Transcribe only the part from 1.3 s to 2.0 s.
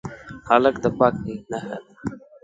نښه ده.